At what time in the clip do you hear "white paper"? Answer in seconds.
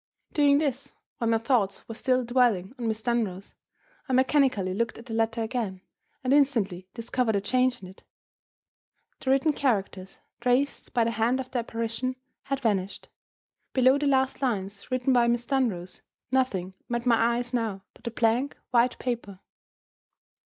18.71-19.39